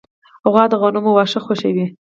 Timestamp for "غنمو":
0.81-1.11